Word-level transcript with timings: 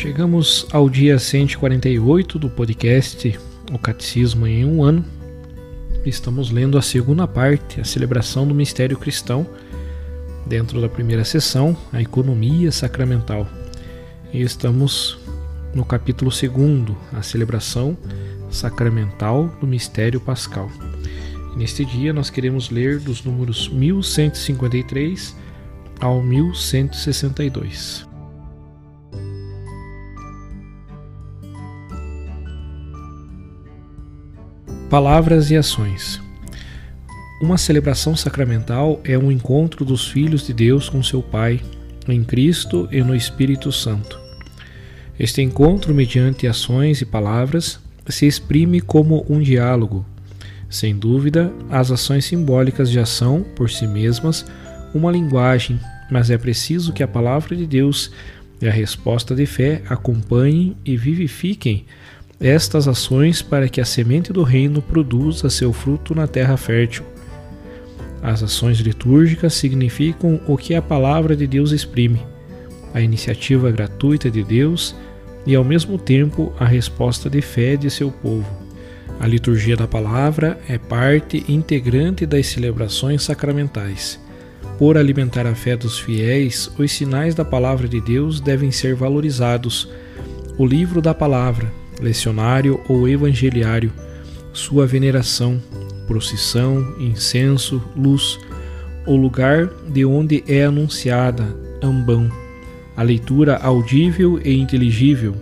Chegamos 0.00 0.66
ao 0.72 0.88
dia 0.88 1.18
148 1.18 2.38
do 2.38 2.48
podcast 2.48 3.38
O 3.70 3.78
Catecismo 3.78 4.46
em 4.46 4.64
um 4.64 4.82
ano. 4.82 5.04
Estamos 6.06 6.50
lendo 6.50 6.78
a 6.78 6.82
segunda 6.82 7.28
parte, 7.28 7.82
a 7.82 7.84
celebração 7.84 8.48
do 8.48 8.54
mistério 8.54 8.96
cristão, 8.96 9.46
dentro 10.46 10.80
da 10.80 10.88
primeira 10.88 11.22
sessão, 11.22 11.76
a 11.92 12.00
economia 12.00 12.72
sacramental. 12.72 13.46
E 14.32 14.40
estamos 14.40 15.18
no 15.74 15.84
capítulo 15.84 16.30
2, 16.30 16.96
a 17.12 17.20
celebração 17.20 17.94
sacramental 18.50 19.48
do 19.60 19.66
mistério 19.66 20.18
pascal. 20.18 20.70
Neste 21.54 21.84
dia 21.84 22.10
nós 22.10 22.30
queremos 22.30 22.70
ler 22.70 23.00
dos 23.00 23.22
números 23.22 23.68
1153 23.68 25.36
ao 26.00 26.22
1162. 26.22 28.08
Palavras 34.90 35.52
e 35.52 35.56
ações. 35.56 36.20
Uma 37.40 37.56
celebração 37.56 38.16
sacramental 38.16 39.00
é 39.04 39.16
um 39.16 39.30
encontro 39.30 39.84
dos 39.84 40.08
filhos 40.08 40.44
de 40.44 40.52
Deus 40.52 40.88
com 40.88 41.00
seu 41.00 41.22
Pai, 41.22 41.60
em 42.08 42.24
Cristo 42.24 42.88
e 42.90 43.00
no 43.00 43.14
Espírito 43.14 43.70
Santo. 43.70 44.18
Este 45.16 45.42
encontro, 45.42 45.94
mediante 45.94 46.48
ações 46.48 47.00
e 47.00 47.06
palavras, 47.06 47.78
se 48.08 48.26
exprime 48.26 48.80
como 48.80 49.24
um 49.28 49.40
diálogo. 49.40 50.04
Sem 50.68 50.96
dúvida, 50.96 51.52
as 51.70 51.92
ações 51.92 52.24
simbólicas 52.24 52.90
já 52.90 53.06
são, 53.06 53.44
por 53.44 53.70
si 53.70 53.86
mesmas, 53.86 54.44
uma 54.92 55.12
linguagem, 55.12 55.78
mas 56.10 56.30
é 56.30 56.36
preciso 56.36 56.92
que 56.92 57.04
a 57.04 57.08
palavra 57.08 57.54
de 57.54 57.64
Deus 57.64 58.10
e 58.60 58.66
a 58.66 58.72
resposta 58.72 59.36
de 59.36 59.46
fé 59.46 59.82
acompanhem 59.88 60.76
e 60.84 60.96
vivifiquem 60.96 61.86
estas 62.40 62.88
ações 62.88 63.42
para 63.42 63.68
que 63.68 63.80
a 63.80 63.84
semente 63.84 64.32
do 64.32 64.42
reino 64.42 64.80
produza 64.80 65.50
seu 65.50 65.72
fruto 65.72 66.14
na 66.14 66.26
terra 66.26 66.56
fértil. 66.56 67.04
As 68.22 68.42
ações 68.42 68.78
litúrgicas 68.78 69.54
significam 69.54 70.40
o 70.46 70.56
que 70.56 70.74
a 70.74 70.80
palavra 70.80 71.36
de 71.36 71.46
Deus 71.46 71.70
exprime, 71.70 72.22
a 72.94 73.00
iniciativa 73.00 73.70
gratuita 73.70 74.30
de 74.30 74.42
Deus 74.42 74.94
e, 75.46 75.54
ao 75.54 75.64
mesmo 75.64 75.98
tempo, 75.98 76.52
a 76.58 76.64
resposta 76.64 77.28
de 77.28 77.42
fé 77.42 77.76
de 77.76 77.90
seu 77.90 78.10
povo. 78.10 78.46
A 79.18 79.26
liturgia 79.26 79.76
da 79.76 79.86
palavra 79.86 80.58
é 80.66 80.78
parte 80.78 81.44
integrante 81.46 82.24
das 82.24 82.46
celebrações 82.46 83.22
sacramentais. 83.22 84.18
Por 84.78 84.96
alimentar 84.96 85.46
a 85.46 85.54
fé 85.54 85.76
dos 85.76 85.98
fiéis, 85.98 86.70
os 86.78 86.90
sinais 86.90 87.34
da 87.34 87.44
palavra 87.44 87.86
de 87.86 88.00
Deus 88.00 88.40
devem 88.40 88.70
ser 88.70 88.94
valorizados. 88.94 89.90
O 90.56 90.66
livro 90.66 91.02
da 91.02 91.12
palavra, 91.12 91.70
lecionário 92.00 92.80
ou 92.88 93.08
evangeliário, 93.08 93.92
sua 94.52 94.86
veneração, 94.86 95.60
procissão, 96.06 96.96
incenso, 96.98 97.82
luz, 97.96 98.38
o 99.06 99.16
lugar 99.16 99.68
de 99.88 100.04
onde 100.04 100.42
é 100.46 100.64
anunciada, 100.64 101.44
ambão, 101.82 102.30
a 102.96 103.02
leitura 103.02 103.56
audível 103.58 104.40
e 104.44 104.58
inteligível, 104.58 105.34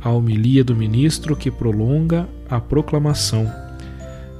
a 0.00 0.10
homilia 0.10 0.62
do 0.62 0.76
ministro 0.76 1.34
que 1.34 1.50
prolonga 1.50 2.28
a 2.48 2.60
proclamação, 2.60 3.50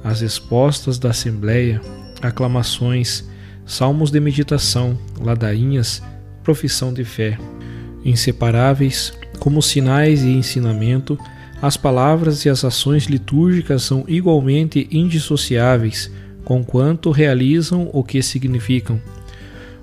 as 0.03 0.21
respostas 0.21 0.97
da 0.97 1.09
Assembleia, 1.09 1.81
aclamações, 2.21 3.27
salmos 3.65 4.11
de 4.11 4.19
meditação, 4.19 4.97
ladainhas, 5.19 6.01
profissão 6.43 6.93
de 6.93 7.03
fé, 7.03 7.37
inseparáveis 8.05 9.13
como 9.39 9.61
sinais 9.61 10.23
e 10.23 10.29
ensinamento 10.29 11.17
as 11.61 11.75
palavras 11.75 12.45
e 12.45 12.49
as 12.49 12.63
ações 12.63 13.05
litúrgicas 13.05 13.83
são 13.83 14.03
igualmente 14.07 14.87
indissociáveis, 14.91 16.11
conquanto 16.43 17.11
realizam 17.11 17.89
o 17.91 18.03
que 18.03 18.21
significam. 18.21 19.01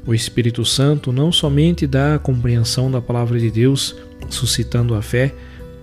O 0.07 0.15
Espírito 0.15 0.65
Santo 0.65 1.13
não 1.13 1.33
somente 1.33 1.87
dá 1.87 2.15
a 2.15 2.19
compreensão 2.19 2.91
da 2.91 3.01
palavra 3.01 3.39
de 3.39 3.51
Deus, 3.51 3.97
suscitando 4.29 4.95
a 4.95 5.03
fé, 5.03 5.35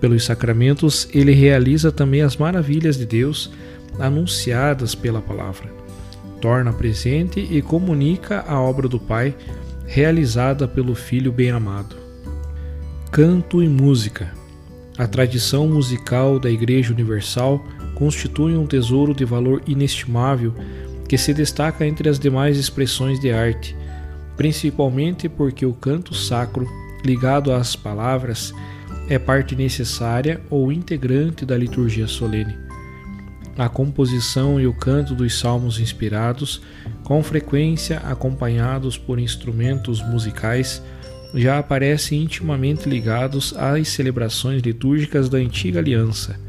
pelos 0.01 0.25
sacramentos, 0.25 1.07
ele 1.13 1.31
realiza 1.31 1.91
também 1.91 2.23
as 2.23 2.35
maravilhas 2.35 2.97
de 2.97 3.05
Deus 3.05 3.51
anunciadas 3.99 4.95
pela 4.95 5.21
palavra. 5.21 5.71
Torna 6.41 6.73
presente 6.73 7.39
e 7.39 7.61
comunica 7.61 8.43
a 8.47 8.59
obra 8.59 8.87
do 8.87 8.99
Pai 8.99 9.35
realizada 9.85 10.67
pelo 10.67 10.95
Filho 10.95 11.31
bem-amado. 11.31 11.95
Canto 13.11 13.61
e 13.61 13.69
música. 13.69 14.40
A 15.01 15.07
tradição 15.07 15.67
musical 15.67 16.37
da 16.37 16.47
Igreja 16.47 16.93
Universal 16.93 17.65
constitui 17.95 18.55
um 18.55 18.67
tesouro 18.67 19.15
de 19.15 19.25
valor 19.25 19.63
inestimável 19.65 20.53
que 21.09 21.17
se 21.17 21.33
destaca 21.33 21.83
entre 21.87 22.07
as 22.07 22.19
demais 22.19 22.55
expressões 22.55 23.19
de 23.19 23.31
arte, 23.31 23.75
principalmente 24.37 25.27
porque 25.27 25.65
o 25.65 25.73
canto 25.73 26.13
sacro, 26.13 26.67
ligado 27.03 27.51
às 27.51 27.75
palavras, 27.75 28.53
é 29.09 29.17
parte 29.17 29.55
necessária 29.55 30.39
ou 30.51 30.71
integrante 30.71 31.47
da 31.47 31.57
liturgia 31.57 32.05
solene. 32.05 32.55
A 33.57 33.67
composição 33.67 34.61
e 34.61 34.67
o 34.67 34.73
canto 34.73 35.15
dos 35.15 35.33
salmos 35.39 35.79
inspirados, 35.79 36.61
com 37.03 37.23
frequência 37.23 37.97
acompanhados 38.05 38.99
por 38.99 39.17
instrumentos 39.17 39.99
musicais, 39.99 40.79
já 41.33 41.59
aparecem 41.59 42.21
intimamente 42.21 42.89
ligados 42.89 43.53
às 43.57 43.87
celebrações 43.89 44.61
litúrgicas 44.61 45.29
da 45.29 45.37
antiga 45.37 45.79
aliança. 45.79 46.39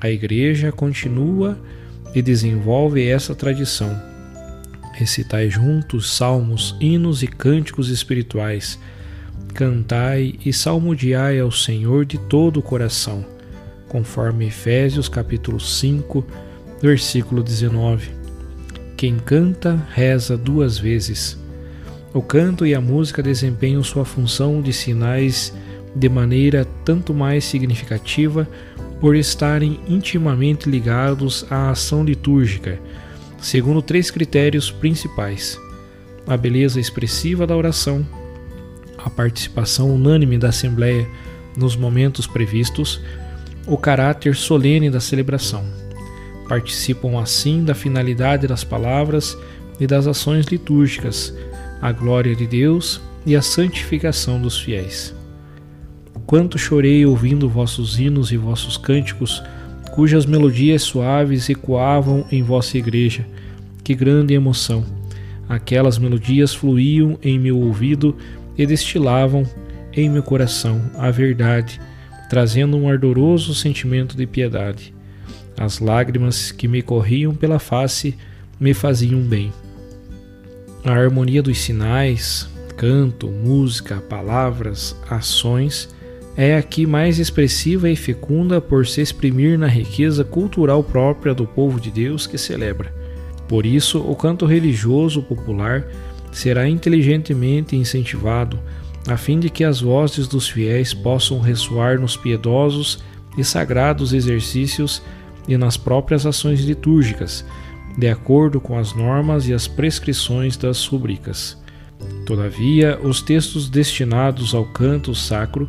A 0.00 0.10
Igreja 0.10 0.72
continua 0.72 1.58
e 2.14 2.20
desenvolve 2.20 3.06
essa 3.06 3.34
tradição. 3.34 3.96
Recitai 4.92 5.48
juntos 5.48 6.14
salmos, 6.14 6.76
hinos 6.80 7.22
e 7.22 7.26
cânticos 7.26 7.88
espirituais. 7.88 8.78
Cantai 9.54 10.34
e 10.44 10.52
salmodiai 10.52 11.38
ao 11.38 11.50
Senhor 11.50 12.04
de 12.04 12.18
todo 12.18 12.58
o 12.58 12.62
coração, 12.62 13.24
conforme 13.88 14.46
Efésios 14.46 15.08
capítulo 15.08 15.60
5, 15.60 16.26
versículo 16.80 17.42
19. 17.42 18.10
Quem 18.96 19.18
canta, 19.18 19.76
reza 19.92 20.36
duas 20.36 20.78
vezes. 20.78 21.41
O 22.14 22.20
canto 22.20 22.66
e 22.66 22.74
a 22.74 22.80
música 22.80 23.22
desempenham 23.22 23.82
sua 23.82 24.04
função 24.04 24.60
de 24.60 24.70
sinais 24.70 25.52
de 25.96 26.08
maneira 26.10 26.66
tanto 26.84 27.14
mais 27.14 27.42
significativa 27.44 28.46
por 29.00 29.16
estarem 29.16 29.80
intimamente 29.88 30.68
ligados 30.68 31.46
à 31.50 31.70
ação 31.70 32.04
litúrgica, 32.04 32.78
segundo 33.40 33.80
três 33.80 34.10
critérios 34.10 34.70
principais: 34.70 35.58
a 36.26 36.36
beleza 36.36 36.78
expressiva 36.78 37.46
da 37.46 37.56
oração, 37.56 38.06
a 38.98 39.08
participação 39.08 39.94
unânime 39.94 40.36
da 40.36 40.50
Assembleia 40.50 41.08
nos 41.56 41.76
momentos 41.76 42.26
previstos, 42.26 43.00
o 43.66 43.78
caráter 43.78 44.36
solene 44.36 44.90
da 44.90 45.00
celebração. 45.00 45.64
Participam 46.46 47.18
assim 47.18 47.64
da 47.64 47.74
finalidade 47.74 48.46
das 48.46 48.64
palavras 48.64 49.36
e 49.80 49.86
das 49.86 50.06
ações 50.06 50.44
litúrgicas 50.46 51.34
a 51.82 51.90
glória 51.90 52.36
de 52.36 52.46
Deus 52.46 53.00
e 53.26 53.34
a 53.34 53.42
santificação 53.42 54.40
dos 54.40 54.56
fiéis. 54.58 55.12
quanto 56.24 56.56
chorei 56.56 57.04
ouvindo 57.04 57.48
vossos 57.48 57.98
hinos 57.98 58.30
e 58.30 58.36
vossos 58.36 58.78
cânticos, 58.78 59.42
cujas 59.90 60.24
melodias 60.24 60.82
suaves 60.82 61.50
ecoavam 61.50 62.24
em 62.30 62.42
vossa 62.42 62.78
igreja. 62.78 63.26
Que 63.84 63.94
grande 63.94 64.32
emoção! 64.32 64.84
Aquelas 65.48 65.98
melodias 65.98 66.54
fluíam 66.54 67.18
em 67.20 67.38
meu 67.38 67.58
ouvido 67.58 68.16
e 68.56 68.64
destilavam 68.64 69.44
em 69.92 70.08
meu 70.08 70.22
coração 70.22 70.80
a 70.94 71.10
verdade, 71.10 71.78
trazendo 72.30 72.78
um 72.78 72.88
ardoroso 72.88 73.54
sentimento 73.54 74.16
de 74.16 74.26
piedade. 74.26 74.94
As 75.58 75.80
lágrimas 75.80 76.50
que 76.50 76.66
me 76.66 76.80
corriam 76.80 77.34
pela 77.34 77.58
face 77.58 78.16
me 78.58 78.72
faziam 78.72 79.20
bem. 79.20 79.52
A 80.84 80.90
harmonia 80.90 81.40
dos 81.40 81.58
sinais, 81.58 82.48
canto, 82.76 83.28
música, 83.28 84.02
palavras, 84.08 84.96
ações 85.08 85.88
é 86.36 86.56
aqui 86.56 86.86
mais 86.86 87.20
expressiva 87.20 87.88
e 87.88 87.94
fecunda 87.94 88.60
por 88.60 88.84
se 88.84 89.00
exprimir 89.00 89.56
na 89.56 89.68
riqueza 89.68 90.24
cultural 90.24 90.82
própria 90.82 91.32
do 91.32 91.46
povo 91.46 91.78
de 91.78 91.88
Deus 91.88 92.26
que 92.26 92.36
celebra. 92.36 92.92
Por 93.46 93.64
isso, 93.64 94.00
o 94.00 94.16
canto 94.16 94.44
religioso 94.44 95.22
popular 95.22 95.86
será 96.32 96.68
inteligentemente 96.68 97.76
incentivado, 97.76 98.58
a 99.06 99.16
fim 99.16 99.38
de 99.38 99.50
que 99.50 99.62
as 99.62 99.80
vozes 99.80 100.26
dos 100.26 100.48
fiéis 100.48 100.92
possam 100.92 101.38
ressoar 101.38 102.00
nos 102.00 102.16
piedosos 102.16 103.04
e 103.38 103.44
sagrados 103.44 104.12
exercícios 104.12 105.00
e 105.46 105.56
nas 105.56 105.76
próprias 105.76 106.26
ações 106.26 106.60
litúrgicas, 106.60 107.44
de 107.96 108.08
acordo 108.08 108.60
com 108.60 108.78
as 108.78 108.94
normas 108.94 109.48
e 109.48 109.52
as 109.52 109.66
prescrições 109.68 110.56
das 110.56 110.84
rubricas. 110.86 111.60
Todavia, 112.26 112.98
os 113.02 113.20
textos 113.20 113.68
destinados 113.68 114.54
ao 114.54 114.64
canto 114.64 115.14
sacro 115.14 115.68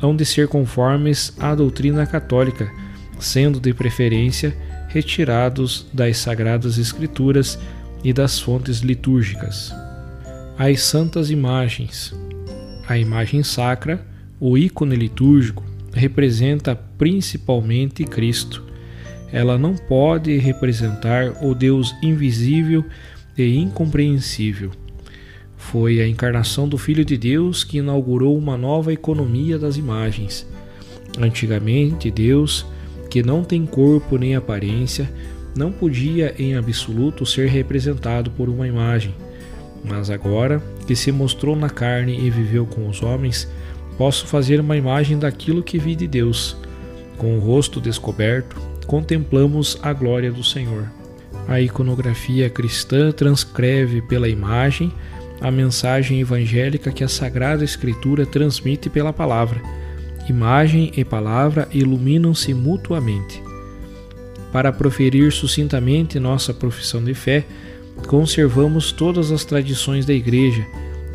hão 0.00 0.14
de 0.14 0.24
ser 0.24 0.48
conformes 0.48 1.34
à 1.38 1.54
doutrina 1.54 2.06
católica, 2.06 2.70
sendo 3.18 3.60
de 3.60 3.72
preferência 3.72 4.56
retirados 4.88 5.86
das 5.92 6.18
sagradas 6.18 6.78
escrituras 6.78 7.58
e 8.04 8.12
das 8.12 8.38
fontes 8.38 8.78
litúrgicas. 8.78 9.74
As 10.56 10.82
santas 10.82 11.30
imagens. 11.30 12.14
A 12.86 12.96
imagem 12.96 13.42
sacra, 13.42 14.06
o 14.38 14.56
ícone 14.56 14.94
litúrgico, 14.94 15.64
representa 15.92 16.76
principalmente 16.76 18.04
Cristo. 18.04 18.62
Ela 19.34 19.58
não 19.58 19.74
pode 19.74 20.38
representar 20.38 21.44
o 21.44 21.54
Deus 21.54 21.94
invisível 22.02 22.84
e 23.36 23.58
incompreensível 23.58 24.70
foi 25.64 26.00
a 26.00 26.06
encarnação 26.06 26.68
do 26.68 26.76
Filho 26.76 27.04
de 27.04 27.16
Deus 27.16 27.64
que 27.64 27.78
inaugurou 27.78 28.36
uma 28.36 28.56
nova 28.56 28.92
economia 28.92 29.58
das 29.58 29.76
imagens. 29.76 30.46
Antigamente, 31.18 32.10
Deus, 32.10 32.66
que 33.10 33.22
não 33.22 33.42
tem 33.42 33.64
corpo 33.64 34.18
nem 34.18 34.36
aparência, 34.36 35.10
não 35.56 35.72
podia 35.72 36.34
em 36.38 36.54
absoluto 36.54 37.24
ser 37.24 37.48
representado 37.48 38.30
por 38.30 38.48
uma 38.48 38.68
imagem. 38.68 39.14
Mas 39.82 40.10
agora, 40.10 40.62
que 40.86 40.94
se 40.94 41.10
mostrou 41.10 41.56
na 41.56 41.70
carne 41.70 42.18
e 42.24 42.30
viveu 42.30 42.66
com 42.66 42.86
os 42.86 43.02
homens, 43.02 43.48
posso 43.96 44.26
fazer 44.26 44.60
uma 44.60 44.76
imagem 44.76 45.18
daquilo 45.18 45.62
que 45.62 45.78
vi 45.78 45.96
de 45.96 46.06
Deus. 46.06 46.56
Com 47.16 47.36
o 47.36 47.40
rosto 47.40 47.80
descoberto, 47.80 48.60
contemplamos 48.84 49.78
a 49.82 49.92
glória 49.92 50.30
do 50.30 50.44
Senhor. 50.44 50.88
A 51.48 51.60
iconografia 51.60 52.48
cristã 52.48 53.10
transcreve 53.10 54.00
pela 54.02 54.28
imagem 54.28 54.92
a 55.40 55.50
mensagem 55.50 56.20
evangélica 56.20 56.90
que 56.90 57.04
a 57.04 57.08
Sagrada 57.08 57.64
Escritura 57.64 58.24
transmite 58.24 58.88
pela 58.88 59.12
palavra. 59.12 59.60
Imagem 60.28 60.92
e 60.96 61.04
palavra 61.04 61.68
iluminam-se 61.72 62.54
mutuamente. 62.54 63.42
Para 64.52 64.72
proferir 64.72 65.32
sucintamente 65.32 66.18
nossa 66.18 66.54
profissão 66.54 67.02
de 67.04 67.12
fé, 67.12 67.44
conservamos 68.06 68.92
todas 68.92 69.30
as 69.32 69.44
tradições 69.44 70.06
da 70.06 70.14
Igreja, 70.14 70.64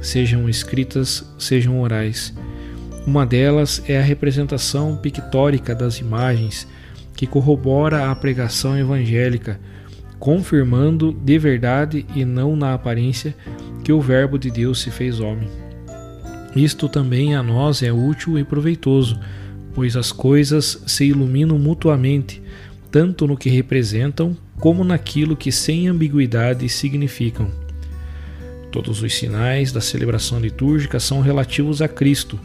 sejam 0.01 0.48
escritas, 0.50 1.25
sejam 1.39 1.80
orais. 1.80 2.33
Uma 3.07 3.25
delas 3.25 3.81
é 3.88 3.98
a 3.98 4.04
representação 4.04 4.95
pictórica 4.98 5.74
das 5.74 6.00
imagens, 6.00 6.68
que 7.19 7.27
corrobora 7.27 8.10
a 8.10 8.16
pregação 8.16 8.80
evangélica, 8.80 9.60
confirmando 10.18 11.12
de 11.12 11.38
verdade 11.38 12.06
e 12.16 12.24
não 12.24 12.56
na 12.56 12.74
aparência 12.74 13.36
que 13.83 13.92
o 13.92 14.00
Verbo 14.00 14.39
de 14.39 14.50
Deus 14.50 14.80
se 14.80 14.89
fez 14.89 15.19
homem. 15.19 15.50
Isto 16.56 16.88
também 16.88 17.36
a 17.36 17.44
nós 17.44 17.83
é 17.83 17.92
útil 17.92 18.39
e 18.39 18.45
proveitoso, 18.45 19.19
pois 19.74 19.98
as 19.98 20.13
coisas 20.13 20.81
se 20.88 21.07
iluminam 21.07 21.60
mutuamente, 21.60 22.42
tanto 22.89 23.27
no 23.27 23.36
que 23.36 23.50
representam 23.50 24.38
como 24.57 24.86
naquilo 24.86 25.36
que 25.36 25.51
sem 25.51 25.89
ambiguidade 25.89 26.69
significam. 26.69 27.51
Todos 28.72 29.04
os 29.04 29.13
sinais 29.13 29.74
da 29.74 29.81
celebração 29.81 30.39
litúrgica 30.39 31.01
são 31.01 31.19
relativos 31.19 31.81
a 31.81 31.88
Cristo. 31.89 32.39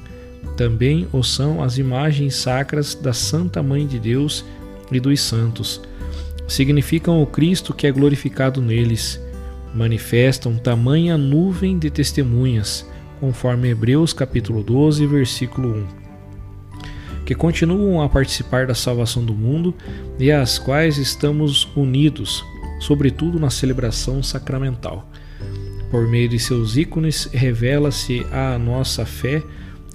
Também 0.57 1.07
o 1.13 1.23
são 1.23 1.63
as 1.63 1.79
imagens 1.79 2.35
sacras 2.35 2.97
da 2.97 3.13
Santa 3.13 3.63
Mãe 3.63 3.87
de 3.87 4.01
Deus 4.01 4.45
e 4.91 5.01
dos 5.01 5.21
santos. 5.21 5.81
Significam 6.47 7.23
o 7.23 7.27
Cristo 7.27 7.73
que 7.73 7.87
é 7.87 7.93
glorificado 7.93 8.61
neles 8.61 9.21
manifestam 9.75 10.57
tamanha 10.57 11.19
nuvem 11.19 11.77
de 11.77 11.91
testemunhas, 11.91 12.89
conforme 13.19 13.71
Hebreus 13.71 14.13
capítulo 14.13 14.63
12, 14.63 15.05
versículo 15.07 15.89
1, 17.21 17.25
que 17.27 17.35
continuam 17.35 18.01
a 18.01 18.09
participar 18.09 18.69
da 18.69 18.75
salvação 18.75 19.25
do 19.25 19.35
mundo 19.35 19.75
e 20.19 20.31
às 20.31 20.59
quais 20.61 20.97
estamos 20.97 21.69
unidos, 21.75 22.45
sobretudo 22.79 23.41
na 23.41 23.51
celebração 23.51 24.23
sacramental. 24.23 25.11
Por 25.91 26.07
meio 26.07 26.29
de 26.29 26.39
seus 26.39 26.77
ícones 26.77 27.29
revela-se 27.33 28.25
à 28.31 28.57
nossa 28.59 29.05
fé 29.05 29.43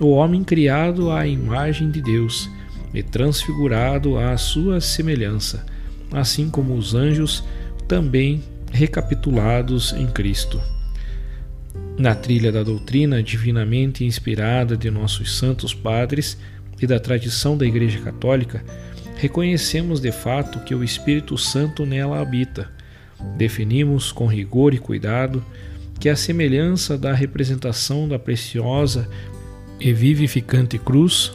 o 0.01 0.11
homem 0.11 0.43
criado 0.43 1.09
à 1.09 1.25
imagem 1.25 1.89
de 1.89 2.01
Deus 2.01 2.49
e 2.93 3.03
transfigurado 3.03 4.17
à 4.17 4.35
sua 4.37 4.81
semelhança, 4.81 5.65
assim 6.11 6.49
como 6.49 6.75
os 6.75 6.95
anjos 6.95 7.43
também 7.87 8.43
recapitulados 8.71 9.93
em 9.93 10.07
Cristo. 10.07 10.61
Na 11.97 12.15
trilha 12.15 12.51
da 12.51 12.63
doutrina 12.63 13.21
divinamente 13.21 14.05
inspirada 14.05 14.77
de 14.77 14.89
nossos 14.89 15.37
santos 15.37 15.73
padres 15.73 16.37
e 16.81 16.87
da 16.87 16.99
tradição 16.99 17.57
da 17.57 17.65
Igreja 17.65 17.99
Católica, 17.99 18.63
reconhecemos 19.17 19.99
de 19.99 20.11
fato 20.11 20.61
que 20.61 20.73
o 20.73 20.83
Espírito 20.83 21.37
Santo 21.37 21.85
nela 21.85 22.21
habita. 22.21 22.71
Definimos 23.37 24.13
com 24.13 24.27
rigor 24.27 24.73
e 24.73 24.77
cuidado 24.77 25.43
que 25.99 26.07
a 26.07 26.15
semelhança 26.15 26.97
da 26.97 27.13
representação 27.13 28.07
da 28.07 28.17
preciosa 28.17 29.09
e 29.77 29.91
vivificante 29.91 30.77
cruz, 30.77 31.33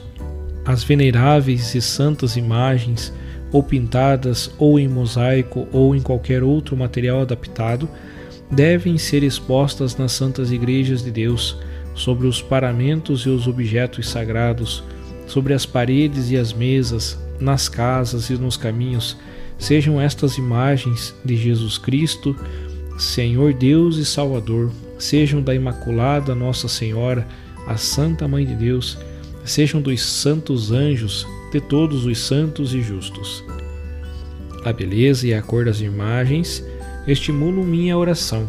as 0.65 0.83
veneráveis 0.83 1.75
e 1.75 1.81
santas 1.81 2.37
imagens 2.37 3.13
ou 3.53 3.63
pintadas, 3.63 4.51
ou 4.59 4.81
em 4.81 4.89
mosaico, 4.89 5.69
ou 5.71 5.95
em 5.95 6.01
qualquer 6.01 6.43
outro 6.43 6.77
material 6.77 7.21
adaptado, 7.21 7.89
devem 8.51 8.99
ser 8.99 9.23
expostas 9.23 9.97
nas 9.97 10.11
santas 10.11 10.51
igrejas 10.51 11.05
de 11.05 11.11
Deus, 11.11 11.57
sobre 11.95 12.27
os 12.27 12.43
paramentos 12.43 13.21
e 13.21 13.29
os 13.29 13.47
objetos 13.47 14.09
sagrados, 14.09 14.83
sobre 15.29 15.55
as 15.55 15.65
paredes 15.65 16.31
e 16.31 16.37
as 16.37 16.53
mesas, 16.53 17.17
nas 17.39 17.69
casas 17.69 18.29
e 18.29 18.35
nos 18.35 18.57
caminhos, 18.57 19.17
sejam 19.57 20.01
estas 20.01 20.37
imagens 20.37 21.15
de 21.25 21.37
Jesus 21.37 21.79
Cristo, 21.79 22.37
Senhor 22.99 23.55
Deus 23.55 23.97
e 23.97 24.05
Salvador, 24.05 24.73
sejam 24.99 25.41
da 25.41 25.55
Imaculada 25.55 26.35
Nossa 26.35 26.69
Senhora, 26.69 27.27
a 27.67 27.77
Santa 27.77 28.27
Mãe 28.27 28.45
de 28.45 28.55
Deus, 28.55 28.99
sejam 29.45 29.81
dos 29.81 30.03
santos 30.03 30.73
anjos, 30.73 31.27
de 31.53 31.61
todos 31.61 32.05
os 32.05 32.19
santos 32.19 32.75
e 32.75 32.83
justos. 32.83 33.45
A 34.65 34.73
beleza 34.73 35.27
e 35.27 35.35
a 35.35 35.43
cor 35.43 35.67
das 35.67 35.81
imagens 35.81 36.65
estimulam 37.07 37.65
minha 37.65 37.97
oração. 37.97 38.49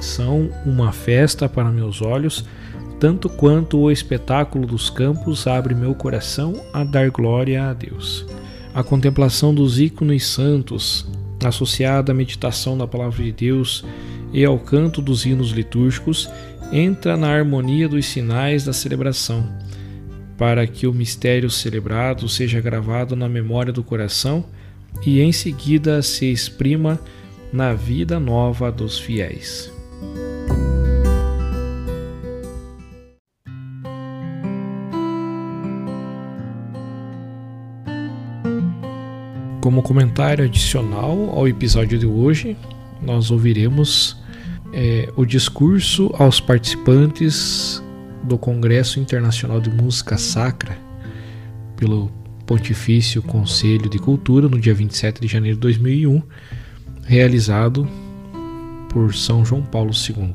São 0.00 0.48
uma 0.64 0.92
festa 0.92 1.48
para 1.48 1.70
meus 1.70 2.00
olhos, 2.00 2.44
tanto 3.00 3.28
quanto 3.28 3.78
o 3.78 3.90
espetáculo 3.90 4.66
dos 4.66 4.88
campos 4.88 5.46
abre 5.46 5.74
meu 5.74 5.94
coração 5.94 6.54
a 6.72 6.84
dar 6.84 7.10
glória 7.10 7.68
a 7.68 7.72
Deus. 7.74 8.24
A 8.72 8.82
contemplação 8.84 9.52
dos 9.52 9.80
ícones 9.80 10.24
santos, 10.24 11.06
associada 11.44 12.12
à 12.12 12.14
meditação 12.14 12.78
da 12.78 12.86
palavra 12.86 13.22
de 13.22 13.32
Deus 13.32 13.84
e 14.32 14.44
ao 14.44 14.58
canto 14.58 15.02
dos 15.02 15.26
hinos 15.26 15.50
litúrgicos, 15.50 16.30
entra 16.72 17.16
na 17.16 17.28
harmonia 17.28 17.88
dos 17.88 18.06
sinais 18.06 18.64
da 18.64 18.72
celebração 18.72 19.44
para 20.38 20.64
que 20.68 20.86
o 20.86 20.94
mistério 20.94 21.50
celebrado 21.50 22.28
seja 22.28 22.60
gravado 22.60 23.16
na 23.16 23.28
memória 23.28 23.72
do 23.72 23.82
coração 23.82 24.44
e 25.04 25.20
em 25.20 25.32
seguida 25.32 26.00
se 26.00 26.30
exprima 26.30 26.98
na 27.52 27.74
vida 27.74 28.20
nova 28.20 28.70
dos 28.70 28.98
fiéis. 29.00 29.70
Como 39.60 39.82
comentário 39.82 40.44
adicional 40.44 41.30
ao 41.30 41.48
episódio 41.48 41.98
de 41.98 42.06
hoje, 42.06 42.56
nós 43.02 43.30
ouviremos 43.30 44.16
é, 44.72 45.12
o 45.16 45.26
discurso 45.26 46.10
aos 46.14 46.40
participantes 46.40 47.82
do 48.24 48.38
Congresso 48.38 49.00
Internacional 49.00 49.60
de 49.60 49.70
Música 49.70 50.18
Sacra 50.18 50.76
pelo 51.76 52.10
Pontifício 52.46 53.22
Conselho 53.22 53.88
de 53.88 53.98
Cultura 53.98 54.48
no 54.48 54.58
dia 54.58 54.74
27 54.74 55.20
de 55.20 55.28
janeiro 55.28 55.56
de 55.56 55.60
2001, 55.60 56.22
realizado 57.04 57.88
por 58.88 59.14
São 59.14 59.44
João 59.44 59.62
Paulo 59.62 59.92
II. 59.92 60.32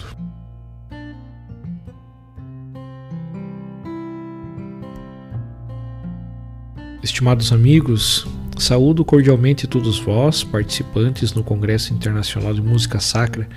Estimados 7.01 7.51
amigos, 7.51 8.25
saúdo 8.57 9.03
cordialmente 9.03 9.67
todos 9.67 9.99
vós, 9.99 10.43
participantes 10.43 11.33
no 11.33 11.43
Congresso 11.43 11.93
Internacional 11.93 12.53
de 12.53 12.61
Música 12.61 12.99
Sacra, 12.99 13.49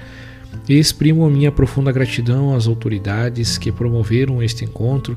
exprimo 0.74 1.24
a 1.24 1.30
minha 1.30 1.52
profunda 1.52 1.92
gratidão 1.92 2.54
às 2.54 2.66
autoridades 2.66 3.56
que 3.56 3.70
promoveram 3.70 4.42
este 4.42 4.64
encontro, 4.64 5.16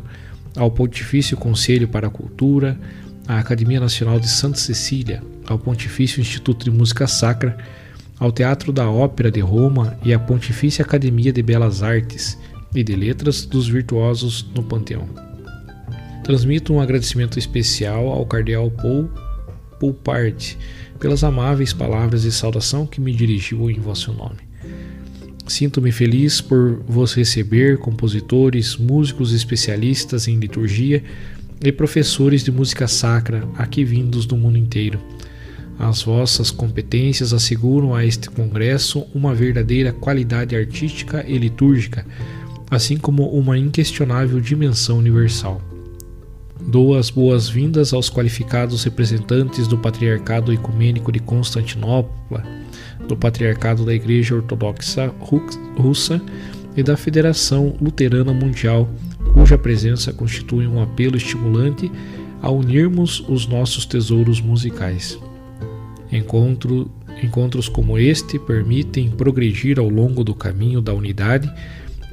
ao 0.56 0.70
Pontifício 0.70 1.38
Conselho 1.38 1.88
para 1.88 2.08
a 2.08 2.12
Cultura, 2.12 2.80
à 3.28 3.40
Academia 3.40 3.80
Nacional 3.80 4.20
de 4.20 4.28
Santa 4.28 4.58
Cecília, 4.58 5.24
ao 5.48 5.58
Pontifício 5.58 6.22
Instituto 6.22 6.66
de 6.66 6.72
Música 6.72 7.08
Sacra, 7.08 7.58
ao 8.20 8.32
Teatro 8.32 8.72
da 8.72 8.90
Ópera 8.90 9.32
de 9.32 9.40
Roma 9.40 9.98
e 10.04 10.14
à 10.14 10.20
Pontifícia 10.20 10.84
Academia 10.84 11.32
de 11.32 11.42
Belas 11.42 11.82
Artes 11.82 12.38
e 12.76 12.84
de 12.84 12.96
Letras 12.96 13.46
dos 13.46 13.68
Virtuosos 13.68 14.46
no 14.54 14.62
Panteão. 14.62 15.08
Transmito 16.24 16.74
um 16.74 16.82
agradecimento 16.82 17.40
especial 17.40 18.10
ao 18.10 18.26
Cardeal 18.26 18.70
Paul 18.70 19.10
Pulpart 19.80 20.56
pelas 21.00 21.24
amáveis 21.24 21.72
palavras 21.72 22.24
de 22.24 22.32
saudação 22.32 22.86
que 22.86 23.00
me 23.00 23.14
dirigiu 23.14 23.70
em 23.72 23.80
vosso 23.80 24.12
nome. 24.14 24.49
Sinto-me 25.50 25.92
feliz 25.92 26.42
por 26.42 26.80
vos 26.88 27.16
receber, 27.16 27.80
compositores, 27.80 28.78
músicos 28.78 29.34
especialistas 29.34 30.28
em 30.28 30.38
liturgia 30.38 31.04
e 31.60 31.72
professores 31.72 32.44
de 32.44 32.52
música 32.52 32.88
sacra 32.88 33.44
aqui 33.58 33.84
vindos 33.84 34.28
do 34.28 34.38
mundo 34.38 34.60
inteiro. 34.60 35.00
As 35.80 36.04
vossas 36.04 36.52
competências 36.52 37.34
asseguram 37.34 37.96
a 37.96 38.06
este 38.06 38.30
congresso 38.30 39.08
uma 39.12 39.34
verdadeira 39.34 39.92
qualidade 39.92 40.56
artística 40.56 41.26
e 41.28 41.36
litúrgica, 41.40 42.06
assim 42.70 42.98
como 42.98 43.28
uma 43.32 43.58
inquestionável 43.58 44.40
dimensão 44.40 45.00
universal. 45.00 45.69
Dou 46.62 46.96
as 46.96 47.10
boas-vindas 47.10 47.94
aos 47.94 48.10
qualificados 48.10 48.84
representantes 48.84 49.68
do 49.68 49.78
Patriarcado 49.78 50.54
Ecumênico 50.54 51.12
de 51.12 51.20
Constantinopla 51.20 52.44
do 53.08 53.18
Patriarcado 53.18 53.86
da 53.86 53.94
Igreja 53.94 54.36
Ortodoxa 54.36 55.12
Russa 55.78 56.22
e 56.76 56.84
da 56.84 56.96
Federação 56.96 57.76
Luterana 57.82 58.34
Mundial, 58.34 58.88
cuja 59.34 59.58
presença 59.58 60.14
constitui 60.14 60.68
um 60.68 60.82
apelo 60.82 61.18
estimulante 61.18 61.92
a 62.42 62.52
unirmos 62.52 63.24
os 63.28 63.48
nossos 63.48 63.86
tesouros 63.86 64.40
musicais. 64.40 65.18
Encontro, 66.12 66.92
encontros 67.24 67.68
como 67.68 67.98
este 67.98 68.38
permitem 68.38 69.10
progredir 69.10 69.80
ao 69.80 69.90
longo 69.90 70.24
do 70.24 70.36
caminho 70.36 70.82
da 70.82 70.94
unidade 70.94 71.52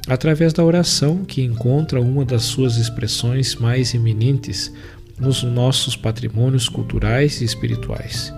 através 0.07 0.53
da 0.53 0.63
oração 0.63 1.25
que 1.25 1.43
encontra 1.43 1.99
uma 1.99 2.23
das 2.23 2.43
suas 2.43 2.77
expressões 2.77 3.55
mais 3.55 3.93
eminentes 3.93 4.71
nos 5.19 5.43
nossos 5.43 5.95
patrimônios 5.95 6.69
culturais 6.69 7.41
e 7.41 7.45
espirituais. 7.45 8.33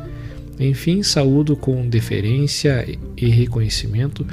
Enfim, 0.60 1.04
saúdo 1.04 1.56
com 1.56 1.88
deferência 1.88 2.86
e 3.16 3.30
reconhecimento 3.30 4.26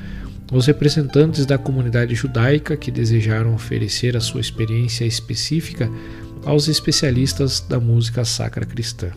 os 0.53 0.67
representantes 0.67 1.45
da 1.45 1.59
comunidade 1.59 2.15
judaica 2.15 2.77
que 2.77 2.91
desejaram 2.91 3.55
oferecer 3.55 4.17
a 4.17 4.21
sua 4.21 4.41
experiência 4.41 5.05
específica 5.05 5.91
aos 6.45 6.69
especialistas 6.69 7.61
da 7.61 7.81
música 7.81 8.25
sacra 8.25 8.65
cristã. 8.65 9.11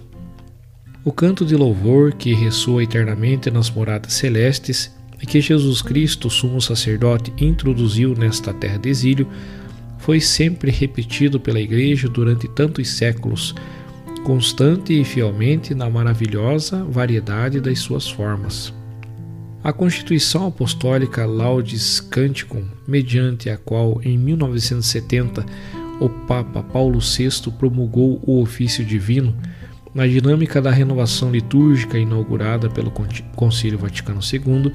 O 1.06 1.12
canto 1.12 1.46
de 1.46 1.56
louvor 1.56 2.14
que 2.14 2.34
ressoa 2.34 2.84
eternamente 2.84 3.52
nas 3.52 3.70
moradas 3.70 4.14
celestes 4.14 4.92
e 5.22 5.26
que 5.26 5.42
Jesus 5.42 5.82
Cristo, 5.82 6.30
sumo 6.30 6.62
sacerdote, 6.62 7.34
introduziu 7.38 8.16
nesta 8.16 8.54
terra 8.54 8.78
de 8.78 8.90
exílio, 8.90 9.28
foi 9.98 10.20
sempre 10.20 10.72
repetido 10.72 11.40
pela 11.40 11.60
Igreja 11.60 12.08
durante 12.08 12.48
tantos 12.48 12.88
séculos 12.90 13.54
constante 14.24 15.00
e 15.00 15.04
fielmente 15.04 15.74
na 15.74 15.90
maravilhosa 15.90 16.84
variedade 16.84 17.60
das 17.60 17.80
suas 17.80 18.10
formas. 18.10 18.74
A 19.62 19.74
Constituição 19.74 20.48
Apostólica 20.48 21.26
Laudes 21.26 22.00
Canticum, 22.00 22.64
mediante 22.88 23.50
a 23.50 23.58
qual 23.58 24.00
em 24.04 24.18
1970 24.18 25.46
o 26.00 26.10
Papa 26.10 26.64
Paulo 26.64 27.00
VI 27.00 27.52
promulgou 27.58 28.22
o 28.26 28.42
ofício 28.42 28.86
divino, 28.86 29.36
na 29.94 30.06
dinâmica 30.06 30.62
da 30.62 30.72
renovação 30.72 31.32
litúrgica 31.32 31.98
inaugurada 31.98 32.70
pelo 32.70 32.92
Concílio 33.36 33.80
Vaticano 33.80 34.20
II, 34.22 34.74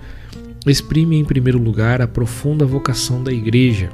exprime 0.67 1.17
em 1.17 1.25
primeiro 1.25 1.59
lugar 1.59 2.01
a 2.03 2.09
profunda 2.09 2.65
vocação 2.65 3.23
da 3.23 3.33
Igreja, 3.33 3.91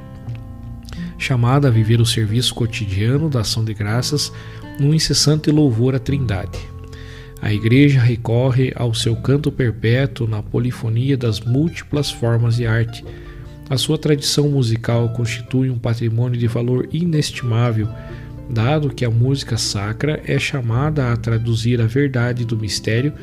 chamada 1.17 1.67
a 1.67 1.71
viver 1.71 2.01
o 2.01 2.05
serviço 2.05 2.55
cotidiano 2.55 3.29
da 3.29 3.41
ação 3.41 3.63
de 3.63 3.73
graças 3.73 4.31
num 4.79 4.93
incessante 4.93 5.51
louvor 5.51 5.93
à 5.95 5.99
Trindade. 5.99 6.59
A 7.41 7.51
Igreja 7.51 7.99
recorre 7.99 8.71
ao 8.75 8.93
seu 8.93 9.15
canto 9.15 9.51
perpétuo 9.51 10.27
na 10.27 10.43
polifonia 10.43 11.17
das 11.17 11.39
múltiplas 11.39 12.11
formas 12.11 12.55
de 12.55 12.67
arte. 12.67 13.03
A 13.67 13.77
sua 13.77 13.97
tradição 13.97 14.49
musical 14.49 15.09
constitui 15.09 15.69
um 15.69 15.79
patrimônio 15.79 16.39
de 16.39 16.47
valor 16.47 16.87
inestimável, 16.91 17.87
dado 18.49 18.89
que 18.89 19.05
a 19.05 19.09
música 19.09 19.57
sacra 19.57 20.21
é 20.25 20.37
chamada 20.37 21.11
a 21.11 21.17
traduzir 21.17 21.81
a 21.81 21.85
verdade 21.85 22.45
do 22.45 22.57
mistério 22.57 23.13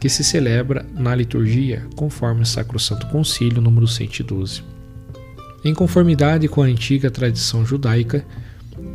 que 0.00 0.08
se 0.08 0.22
celebra 0.22 0.84
na 0.94 1.14
liturgia, 1.14 1.86
conforme 1.96 2.42
o 2.42 2.46
Sacrosanto 2.46 3.06
Concílio 3.06 3.62
número 3.62 3.86
112. 3.86 4.62
Em 5.64 5.72
conformidade 5.72 6.46
com 6.46 6.62
a 6.62 6.66
antiga 6.66 7.10
tradição 7.10 7.64
judaica, 7.64 8.24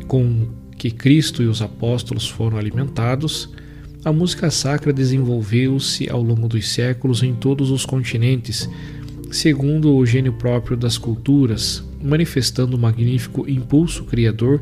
com 0.07 0.47
que 0.77 0.91
Cristo 0.91 1.41
e 1.41 1.47
os 1.47 1.61
apóstolos 1.61 2.29
foram 2.29 2.57
alimentados, 2.57 3.49
a 4.05 4.13
música 4.13 4.49
sacra 4.49 4.93
desenvolveu-se 4.93 6.09
ao 6.09 6.21
longo 6.21 6.47
dos 6.47 6.69
séculos 6.69 7.23
em 7.23 7.33
todos 7.33 7.71
os 7.71 7.85
continentes, 7.85 8.69
segundo 9.31 9.95
o 9.95 10.05
gênio 10.05 10.33
próprio 10.33 10.77
das 10.77 10.97
culturas, 10.97 11.83
manifestando 12.01 12.77
o 12.77 12.79
magnífico 12.79 13.49
impulso 13.49 14.05
criador 14.05 14.61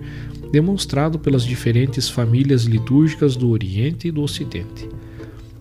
demonstrado 0.51 1.19
pelas 1.19 1.43
diferentes 1.43 2.09
famílias 2.09 2.63
litúrgicas 2.63 3.35
do 3.35 3.49
Oriente 3.49 4.07
e 4.07 4.11
do 4.11 4.21
Ocidente. 4.21 4.87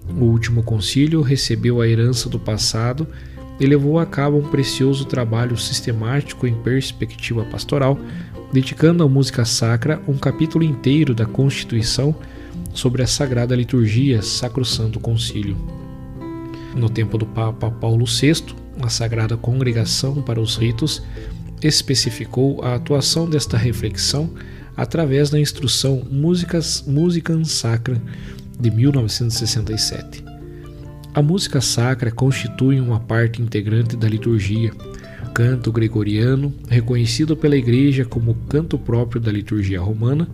O 0.09 0.25
último 0.25 0.63
concílio 0.63 1.21
recebeu 1.21 1.81
a 1.81 1.89
herança 1.89 2.29
do 2.29 2.39
passado 2.39 3.07
e 3.59 3.67
levou 3.67 3.99
a 3.99 4.07
cabo 4.07 4.39
um 4.39 4.49
precioso 4.49 5.05
trabalho 5.05 5.57
sistemático 5.57 6.47
em 6.47 6.55
perspectiva 6.55 7.45
pastoral, 7.45 7.99
dedicando 8.53 9.03
à 9.03 9.09
música 9.09 9.45
sacra 9.45 10.01
um 10.07 10.17
capítulo 10.17 10.65
inteiro 10.65 11.15
da 11.15 11.27
Constituição 11.27 12.15
sobre 12.73 13.03
a 13.03 13.07
Sagrada 13.07 13.57
Liturgia 13.57 14.23
Sacrosanto 14.23 15.01
Concílio. 15.01 15.57
No 16.75 16.91
tempo 16.91 17.17
do 17.17 17.27
Papa 17.27 17.71
Paulo 17.71 18.05
VI, 18.05 18.55
a 18.83 18.89
Sagrada 18.89 19.37
Congregação 19.37 20.21
para 20.23 20.41
os 20.41 20.57
Ritos 20.57 21.03
especificou 21.63 22.63
a 22.63 22.75
atuação 22.75 23.29
desta 23.29 23.57
reflexão 23.57 24.31
através 24.77 25.31
da 25.31 25.41
instrução 25.41 26.07
Músicas 26.11 26.85
Musicam 26.87 27.45
Sacra 27.45 28.01
de 28.59 28.71
1967. 28.71 30.25
A 31.15 31.23
música 31.23 31.61
sacra 31.61 32.11
constitui 32.11 32.79
uma 32.79 33.01
parte 33.01 33.41
integrante 33.41 33.97
da 33.97 34.07
liturgia, 34.07 34.71
canto 35.35 35.73
gregoriano, 35.73 36.53
reconhecido 36.69 37.37
pela 37.37 37.57
Igreja 37.57 38.05
como 38.05 38.35
canto 38.49 38.79
próprio 38.79 39.21
da 39.21 39.33
liturgia 39.33 39.81
romana, 39.81 40.29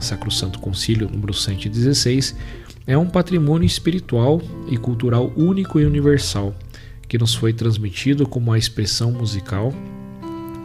Sacrosanto 0.00 0.58
Concílio 0.58 1.08
número 1.08 1.32
116, 1.32 2.34
é 2.86 2.96
um 2.96 3.06
patrimônio 3.06 3.66
espiritual 3.66 4.40
e 4.68 4.76
cultural 4.76 5.32
único 5.36 5.78
e 5.78 5.84
universal, 5.84 6.54
que 7.06 7.18
nos 7.18 7.34
foi 7.34 7.52
transmitido 7.52 8.26
como 8.26 8.52
a 8.52 8.58
expressão 8.58 9.12
musical 9.12 9.72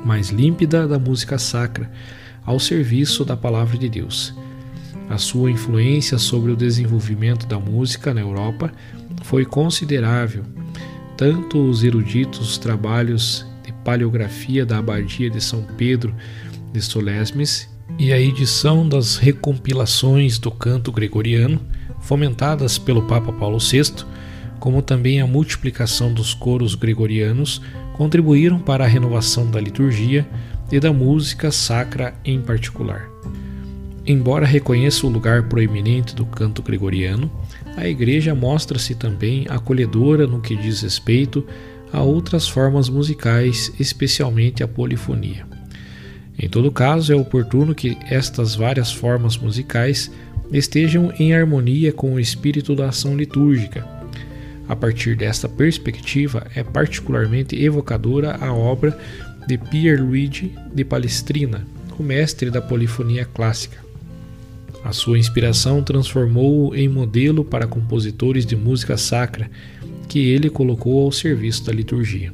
mais 0.06 0.30
límpida 0.30 0.88
da 0.88 1.00
música 1.00 1.38
sacra, 1.38 1.92
ao 2.46 2.60
serviço 2.60 3.26
da 3.26 3.36
palavra 3.36 3.78
de 3.78 3.90
Deus. 3.90 4.34
A 5.10 5.18
sua 5.18 5.52
influência 5.52 6.18
sobre 6.18 6.52
o 6.52 6.56
desenvolvimento 6.56 7.46
da 7.46 7.60
música 7.60 8.14
na 8.14 8.22
Europa 8.22 8.72
foi 9.24 9.46
considerável. 9.46 10.44
Tanto 11.18 11.58
os 11.70 11.84
eruditos 11.84 12.58
trabalhos 12.58 13.46
paleografia 13.86 14.66
da 14.66 14.80
Abadia 14.80 15.30
de 15.30 15.40
São 15.40 15.64
Pedro 15.78 16.14
de 16.74 16.82
Solesmes 16.82 17.70
e 18.00 18.12
a 18.12 18.20
edição 18.20 18.90
das 18.90 19.16
recompilações 19.16 20.40
do 20.40 20.50
canto 20.50 20.92
gregoriano 20.92 21.62
fomentadas 22.02 22.78
pelo 22.80 23.04
Papa 23.04 23.32
Paulo 23.32 23.60
VI, 23.60 24.04
como 24.60 24.82
também 24.82 25.22
a 25.22 25.28
multiplicação 25.28 26.12
dos 26.12 26.34
coros 26.34 26.74
gregorianos, 26.74 27.62
contribuíram 27.94 28.60
para 28.60 28.84
a 28.84 28.88
renovação 28.88 29.50
da 29.50 29.62
liturgia 29.62 30.28
e 30.72 30.80
da 30.80 30.92
música 30.92 31.52
sacra 31.52 32.14
em 32.24 32.42
particular. 32.42 33.10
Embora 34.06 34.46
reconheça 34.46 35.08
o 35.08 35.10
lugar 35.10 35.44
proeminente 35.50 36.16
do 36.16 36.26
canto 36.26 36.62
gregoriano, 36.62 37.32
a 37.76 37.88
Igreja 37.88 38.36
mostra-se 38.36 38.94
também 38.94 39.46
acolhedora 39.50 40.28
no 40.28 40.40
que 40.40 40.56
diz 40.56 40.82
respeito 40.82 41.46
a 41.92 42.02
outras 42.02 42.48
formas 42.48 42.88
musicais, 42.88 43.74
especialmente 43.80 44.64
a 44.64 44.68
polifonia. 44.68 45.46
Em 46.38 46.50
todo 46.50 46.72
caso, 46.72 47.14
é 47.14 47.16
oportuno 47.16 47.74
que 47.74 47.98
estas 48.10 48.56
várias 48.56 48.92
formas 48.92 49.38
musicais 49.38 50.12
estejam 50.52 51.12
em 51.18 51.34
harmonia 51.34 51.92
com 51.92 52.14
o 52.14 52.20
espírito 52.20 52.76
da 52.76 52.90
ação 52.90 53.16
litúrgica. 53.16 53.88
A 54.68 54.76
partir 54.76 55.16
desta 55.16 55.48
perspectiva, 55.48 56.46
é 56.56 56.64
particularmente 56.64 57.56
evocadora 57.56 58.36
a 58.42 58.54
obra 58.54 58.98
de 59.48 59.58
Pierluigi 59.58 60.54
de 60.74 60.84
Palestrina, 60.84 61.66
o 61.98 62.04
mestre 62.04 62.50
da 62.50 62.62
polifonia 62.62 63.26
clássica. 63.26 63.78
A 64.84 64.92
sua 64.92 65.18
inspiração 65.18 65.82
transformou-o 65.82 66.76
em 66.76 66.88
modelo 66.88 67.44
para 67.44 67.68
compositores 67.68 68.46
de 68.46 68.56
música 68.56 68.98
sacra, 68.98 69.50
que 70.08 70.20
ele 70.20 70.50
colocou 70.50 71.04
ao 71.04 71.12
serviço 71.12 71.66
da 71.66 71.74
liturgia. 71.74 72.32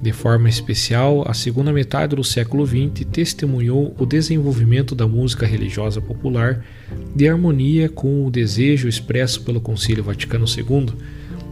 De 0.00 0.12
forma 0.12 0.48
especial, 0.48 1.24
a 1.28 1.34
segunda 1.34 1.72
metade 1.72 2.14
do 2.14 2.22
século 2.22 2.64
XX 2.64 3.04
testemunhou 3.10 3.94
o 3.98 4.06
desenvolvimento 4.06 4.94
da 4.94 5.08
música 5.08 5.44
religiosa 5.44 6.00
popular 6.00 6.64
de 7.14 7.28
harmonia 7.28 7.88
com 7.88 8.24
o 8.24 8.30
desejo 8.30 8.88
expresso 8.88 9.42
pelo 9.42 9.60
Concílio 9.60 10.04
Vaticano 10.04 10.46
II, 10.46 10.92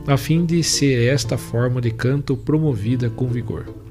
a 0.07 0.17
fim 0.17 0.47
de 0.47 0.63
ser 0.63 1.13
esta 1.13 1.37
forma 1.37 1.81
de 1.81 1.91
canto 1.91 2.37
promovida 2.37 3.11
com 3.11 3.27
vigor. 3.27 3.86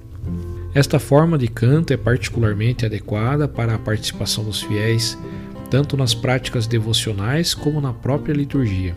Esta 0.76 1.00
forma 1.00 1.38
de 1.38 1.48
canto 1.48 1.94
é 1.94 1.98
particularmente 1.98 2.86
adequada 2.86 3.48
para 3.48 3.76
a 3.76 3.80
participação 3.80 4.44
dos 4.44 4.62
fiéis, 4.62 5.18
tanto 5.72 5.96
nas 5.96 6.14
práticas 6.14 6.68
devocionais 6.68 7.54
como 7.54 7.80
na 7.80 7.94
própria 7.94 8.34
liturgia. 8.34 8.94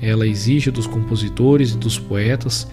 Ela 0.00 0.28
exige 0.28 0.70
dos 0.70 0.86
compositores 0.86 1.72
e 1.72 1.76
dos 1.76 1.98
poetas 1.98 2.68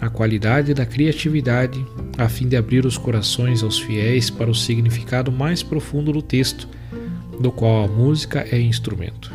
a 0.00 0.08
qualidade 0.08 0.72
da 0.72 0.86
criatividade, 0.86 1.84
a 2.16 2.26
fim 2.26 2.48
de 2.48 2.56
abrir 2.56 2.86
os 2.86 2.96
corações 2.96 3.62
aos 3.62 3.78
fiéis 3.78 4.30
para 4.30 4.50
o 4.50 4.54
significado 4.54 5.30
mais 5.30 5.62
profundo 5.62 6.10
do 6.10 6.22
texto, 6.22 6.66
do 7.38 7.52
qual 7.52 7.84
a 7.84 7.88
música 7.88 8.46
é 8.50 8.58
instrumento. 8.58 9.30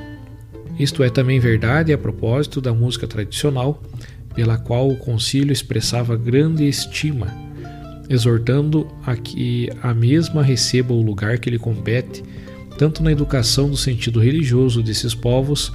Isto 0.80 1.04
é 1.04 1.10
também 1.12 1.40
verdade 1.40 1.94
a 1.94 2.00
propósito 2.00 2.60
da 2.60 2.74
música 2.74 3.06
tradicional, 3.06 3.84
pela 4.34 4.58
qual 4.58 4.90
o 4.90 4.98
concílio 4.98 5.54
expressava 5.54 6.16
grande 6.16 6.68
estima, 6.68 7.49
exortando 8.10 8.88
a 9.06 9.16
que 9.16 9.70
a 9.84 9.94
mesma 9.94 10.42
receba 10.42 10.94
o 10.94 11.02
lugar 11.02 11.38
que 11.38 11.50
lhe 11.50 11.60
compete, 11.60 12.24
tanto 12.78 13.04
na 13.04 13.12
educação 13.12 13.70
do 13.70 13.78
sentido 13.78 14.20
religioso 14.20 14.82
desses 14.82 15.14
povos, 15.14 15.72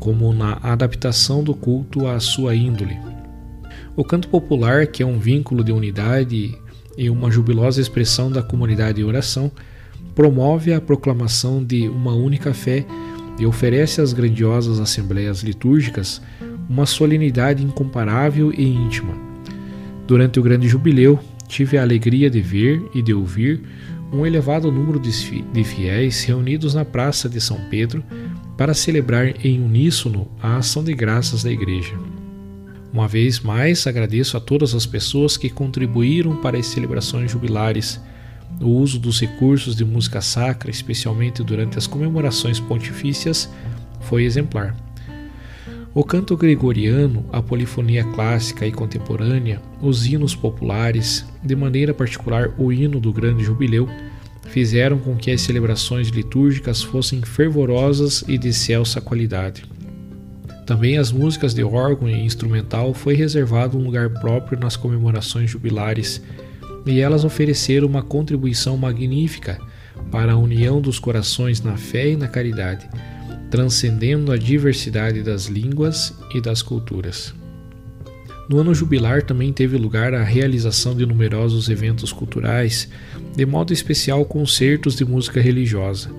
como 0.00 0.32
na 0.32 0.58
adaptação 0.62 1.44
do 1.44 1.54
culto 1.54 2.06
à 2.06 2.18
sua 2.18 2.54
índole. 2.54 2.96
O 3.94 4.04
canto 4.04 4.28
popular, 4.28 4.86
que 4.86 5.02
é 5.02 5.06
um 5.06 5.18
vínculo 5.18 5.62
de 5.62 5.72
unidade 5.72 6.56
e 6.96 7.08
uma 7.08 7.30
jubilosa 7.30 7.80
expressão 7.80 8.30
da 8.30 8.42
comunidade 8.42 9.00
em 9.00 9.04
oração, 9.04 9.50
promove 10.14 10.72
a 10.72 10.80
proclamação 10.80 11.62
de 11.62 11.88
uma 11.88 12.12
única 12.12 12.52
fé 12.52 12.84
e 13.38 13.46
oferece 13.46 14.00
às 14.00 14.12
grandiosas 14.12 14.80
assembleias 14.80 15.42
litúrgicas 15.42 16.20
uma 16.68 16.86
solenidade 16.86 17.64
incomparável 17.64 18.52
e 18.52 18.64
íntima. 18.64 19.14
Durante 20.06 20.40
o 20.40 20.42
grande 20.42 20.68
jubileu, 20.68 21.18
tive 21.48 21.78
a 21.78 21.82
alegria 21.82 22.30
de 22.30 22.40
ver 22.40 22.82
e 22.94 23.02
de 23.02 23.12
ouvir 23.12 23.62
um 24.12 24.24
elevado 24.24 24.70
número 24.70 25.00
de 25.00 25.64
fiéis 25.64 26.24
reunidos 26.24 26.74
na 26.74 26.84
Praça 26.84 27.28
de 27.28 27.40
São 27.40 27.58
Pedro 27.68 28.02
para 28.56 28.74
celebrar 28.74 29.34
em 29.44 29.62
uníssono 29.62 30.28
a 30.40 30.56
ação 30.56 30.82
de 30.82 30.94
graças 30.94 31.42
da 31.42 31.50
Igreja. 31.50 31.94
Uma 32.92 33.06
vez 33.06 33.40
mais, 33.40 33.86
agradeço 33.86 34.36
a 34.36 34.40
todas 34.40 34.74
as 34.74 34.86
pessoas 34.86 35.36
que 35.36 35.50
contribuíram 35.50 36.36
para 36.36 36.58
as 36.58 36.66
celebrações 36.66 37.30
jubilares. 37.30 38.00
O 38.60 38.68
uso 38.68 38.98
dos 38.98 39.20
recursos 39.20 39.76
de 39.76 39.84
música 39.84 40.20
sacra, 40.20 40.70
especialmente 40.70 41.42
durante 41.42 41.76
as 41.76 41.86
comemorações 41.86 42.58
pontifícias, 42.58 43.48
foi 44.00 44.24
exemplar. 44.24 44.74
O 45.94 46.04
canto 46.04 46.36
gregoriano, 46.36 47.24
a 47.32 47.42
polifonia 47.42 48.04
clássica 48.04 48.66
e 48.66 48.70
contemporânea, 48.70 49.60
os 49.80 50.06
hinos 50.06 50.34
populares, 50.34 51.24
de 51.42 51.56
maneira 51.56 51.94
particular 51.94 52.54
o 52.58 52.70
hino 52.70 53.00
do 53.00 53.12
Grande 53.12 53.42
Jubileu, 53.42 53.88
fizeram 54.48 54.98
com 54.98 55.16
que 55.16 55.30
as 55.30 55.40
celebrações 55.40 56.08
litúrgicas 56.08 56.82
fossem 56.82 57.22
fervorosas 57.22 58.22
e 58.28 58.36
de 58.36 58.48
excelsa 58.48 59.00
qualidade. 59.00 59.64
Também 60.66 60.98
as 60.98 61.10
músicas 61.10 61.54
de 61.54 61.64
órgão 61.64 62.08
e 62.08 62.24
instrumental 62.24 62.92
foi 62.92 63.14
reservado 63.14 63.78
um 63.78 63.82
lugar 63.82 64.10
próprio 64.10 64.60
nas 64.60 64.76
comemorações 64.76 65.50
jubilares, 65.50 66.22
e 66.84 67.00
elas 67.00 67.24
ofereceram 67.24 67.86
uma 67.86 68.02
contribuição 68.02 68.76
magnífica 68.76 69.58
para 70.10 70.32
a 70.32 70.36
união 70.36 70.80
dos 70.80 70.98
corações 70.98 71.62
na 71.62 71.76
fé 71.76 72.10
e 72.10 72.16
na 72.16 72.28
caridade, 72.28 72.88
transcendendo 73.50 74.32
a 74.32 74.36
diversidade 74.36 75.22
das 75.22 75.46
línguas 75.46 76.14
e 76.34 76.40
das 76.40 76.62
culturas. 76.62 77.34
No 78.48 78.58
ano 78.58 78.74
jubilar 78.74 79.22
também 79.22 79.52
teve 79.52 79.76
lugar 79.76 80.14
a 80.14 80.22
realização 80.24 80.96
de 80.96 81.04
numerosos 81.04 81.68
eventos 81.68 82.12
culturais, 82.12 82.88
de 83.36 83.44
modo 83.44 83.74
especial 83.74 84.24
concertos 84.24 84.96
de 84.96 85.04
música 85.04 85.40
religiosa. 85.40 86.10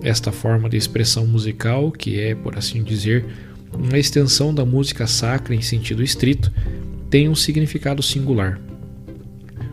Esta 0.00 0.30
forma 0.30 0.68
de 0.68 0.76
expressão 0.76 1.26
musical, 1.26 1.90
que 1.90 2.20
é, 2.20 2.34
por 2.34 2.56
assim 2.56 2.82
dizer, 2.84 3.24
uma 3.72 3.98
extensão 3.98 4.54
da 4.54 4.64
música 4.64 5.06
sacra 5.06 5.54
em 5.54 5.62
sentido 5.62 6.02
estrito, 6.02 6.52
tem 7.10 7.28
um 7.28 7.34
significado 7.34 8.02
singular. 8.02 8.60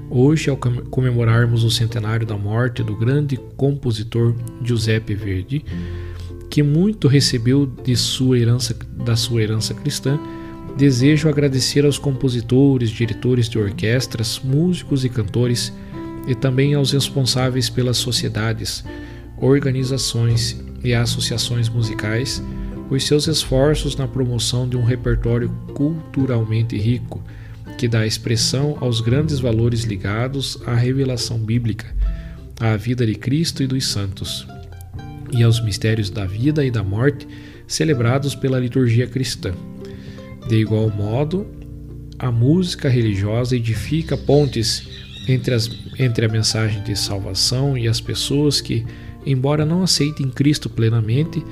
Hoje, 0.10 0.50
ao 0.50 0.58
comemorarmos 0.58 1.64
o 1.64 1.70
centenário 1.72 2.26
da 2.26 2.36
morte 2.36 2.84
do 2.84 2.96
grande 2.96 3.38
compositor 3.56 4.36
Giuseppe 4.64 5.14
Verdi, 5.14 5.64
que 6.52 6.62
muito 6.62 7.08
recebeu 7.08 7.66
de 7.66 7.96
sua 7.96 8.38
herança, 8.38 8.76
da 9.06 9.16
sua 9.16 9.42
herança 9.42 9.74
cristã, 9.74 10.20
desejo 10.78 11.30
agradecer 11.30 11.86
aos 11.86 11.98
compositores, 11.98 12.90
diretores 12.90 13.48
de 13.48 13.58
orquestras, 13.58 14.42
músicos 14.44 15.06
e 15.06 15.10
cantores, 15.10 15.72
e 16.28 16.36
também 16.36 16.74
aos 16.74 16.92
responsáveis 16.92 17.70
pelas 17.70 17.98
sociedades, 17.98 18.84
organizações 19.38 20.62
e 20.84 20.94
associações 20.94 21.70
musicais 21.70 22.44
os 22.90 23.08
seus 23.08 23.28
esforços 23.28 23.96
na 23.96 24.06
promoção 24.06 24.68
de 24.68 24.76
um 24.76 24.84
repertório 24.84 25.50
culturalmente 25.74 26.78
rico, 26.78 27.24
que 27.78 27.88
dá 27.88 28.06
expressão 28.06 28.78
aos 28.82 29.00
grandes 29.00 29.40
valores 29.40 29.84
ligados 29.84 30.62
à 30.66 30.76
revelação 30.76 31.40
bíblica, 31.40 31.88
à 32.60 32.76
vida 32.76 33.06
de 33.06 33.16
Cristo 33.16 33.64
e 33.64 33.68
dos 33.68 33.88
santos, 33.88 34.46
e 35.32 35.44
aos 35.44 35.64
mistérios 35.64 36.10
da 36.10 36.26
vida 36.26 36.66
e 36.66 36.72
da 36.72 36.84
morte 36.84 37.28
celebrados 37.68 38.36
pela 38.36 38.60
liturgia 38.60 39.08
cristã. 39.08 39.54
De 40.48 40.58
igual 40.58 40.90
modo, 40.90 41.48
a 42.20 42.32
música 42.32 42.90
religiosa 42.90 43.56
edifica 43.56 44.18
pontes 44.18 44.88
entre, 45.28 45.54
as, 45.54 45.70
entre 45.98 46.26
a 46.26 46.30
mensagem 46.30 46.84
de 46.84 46.96
salvação 46.96 47.78
e 47.78 47.88
as 47.88 48.02
pessoas 48.02 48.60
que, 48.60 48.86
embora 49.26 49.66
não 49.66 49.84
aceitem 49.84 50.30
Cristo 50.30 50.70
plenamente, 50.70 51.44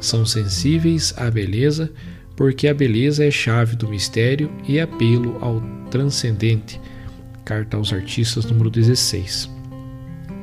são 0.00 0.26
sensíveis 0.26 1.14
à 1.16 1.30
beleza, 1.30 1.90
porque 2.36 2.66
a 2.68 2.74
beleza 2.74 3.24
é 3.24 3.30
chave 3.30 3.76
do 3.76 3.88
mistério 3.88 4.50
e 4.66 4.80
apelo 4.80 5.38
ao 5.40 5.62
transcendente. 5.90 6.80
Carta 7.44 7.76
aos 7.76 7.92
Artistas, 7.92 8.44
número 8.44 8.70
16. 8.70 9.50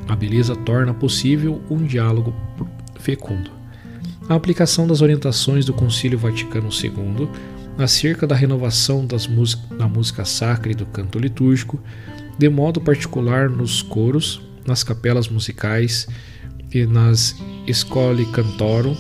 A 0.08 0.16
beleza 0.16 0.56
torna 0.56 0.94
possível 0.94 1.62
um 1.70 1.86
diálogo 1.86 2.34
fecundo. 3.00 3.52
A 4.28 4.36
aplicação 4.36 4.86
das 4.86 5.02
orientações 5.02 5.66
do 5.66 5.74
Concílio 5.74 6.20
Vaticano 6.20 6.70
II 6.72 7.28
acerca 7.78 8.28
da 8.28 8.36
renovação 8.36 9.06
da 9.06 9.88
música 9.88 10.26
sacra 10.26 10.72
e 10.72 10.76
do 10.76 10.86
canto 10.86 11.18
litúrgico, 11.18 11.82
de 12.38 12.50
modo 12.50 12.80
particular 12.80 13.50
nos 13.50 13.82
coros, 13.82 14.42
nas 14.68 14.84
capelas 14.84 15.28
musicais 15.28 16.08
e 16.72 16.86
nas 16.86 17.36
Scoli 17.72 18.26
Cantorum, 18.28 18.96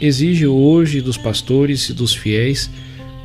exige 0.00 0.46
hoje 0.46 1.00
dos 1.00 1.16
pastores 1.16 1.88
e 1.88 1.92
dos 1.92 2.14
fiéis 2.14 2.70